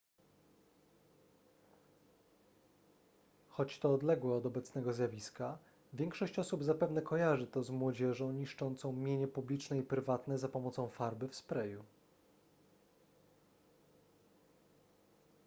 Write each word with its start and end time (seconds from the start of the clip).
choć 3.57 3.79
to 3.79 3.93
odległe 3.93 4.35
od 4.35 4.45
obecnego 4.45 4.93
zjawiska 4.93 5.57
większość 5.93 6.39
osób 6.39 6.63
zapewne 6.63 7.01
kojarzy 7.01 7.47
to 7.47 7.63
z 7.63 7.69
młodzieżą 7.69 8.31
niszczącą 8.31 8.93
mienie 8.93 9.27
publiczne 9.27 9.77
i 9.77 9.83
prywatne 9.83 10.37
za 10.37 10.49
pomocą 10.49 10.87
farby 10.89 11.27
w 11.27 11.35
sprayu 11.35 11.83